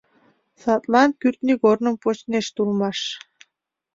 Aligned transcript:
Садлан 0.61 1.09
кӱртньыгорным 1.19 1.95
почнешт 2.03 2.55
улмаш. 2.61 2.99